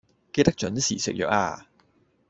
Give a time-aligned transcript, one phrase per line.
[0.33, 1.67] 記得準時食藥呀